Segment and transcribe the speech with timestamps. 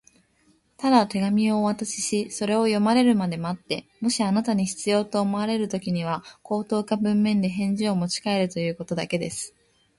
[0.81, 9.53] 「ただ手紙をお渡しし、それを読まれるまで待って、もしあなたに必要と思われるときには、口頭か文面で返事をもちかえるということだけです」